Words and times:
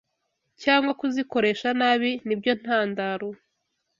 cyangwa 0.61 0.91
kuzikoresha 0.99 1.69
nabi 1.79 2.11
ni 2.25 2.35
byo 2.39 2.51
ntandaro 2.61 3.29